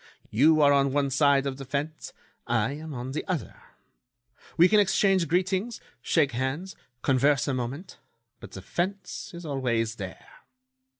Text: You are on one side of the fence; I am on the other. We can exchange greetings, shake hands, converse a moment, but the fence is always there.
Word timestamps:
You 0.31 0.61
are 0.61 0.73
on 0.73 0.91
one 0.93 1.11
side 1.11 1.45
of 1.45 1.57
the 1.57 1.63
fence; 1.63 2.11
I 2.47 2.71
am 2.71 2.91
on 2.91 3.11
the 3.11 3.23
other. 3.27 3.61
We 4.57 4.67
can 4.67 4.79
exchange 4.79 5.27
greetings, 5.27 5.79
shake 6.01 6.31
hands, 6.31 6.75
converse 7.03 7.47
a 7.47 7.53
moment, 7.53 7.99
but 8.39 8.53
the 8.53 8.63
fence 8.63 9.29
is 9.35 9.45
always 9.45 9.97
there. 9.97 10.37